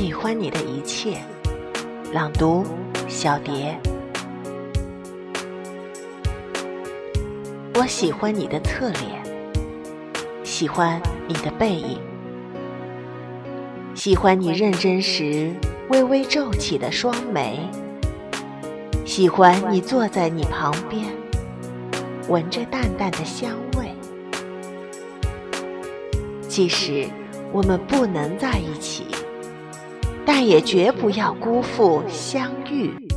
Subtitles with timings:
[0.00, 1.18] 喜欢你的一切。
[2.10, 2.64] 朗读：
[3.06, 3.78] 小蝶。
[7.74, 9.22] 我喜欢你的侧脸，
[10.42, 11.98] 喜欢你的背影，
[13.94, 15.52] 喜欢你认真时
[15.90, 17.60] 微微皱起的双眉，
[19.04, 21.04] 喜欢你坐在你旁边，
[22.26, 23.94] 闻着淡淡的香味。
[26.48, 27.06] 即使
[27.52, 29.04] 我们不能在一起，
[30.32, 33.09] 但也绝不要辜负相遇。